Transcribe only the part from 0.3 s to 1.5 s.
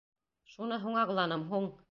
Шуны һуң аңланым,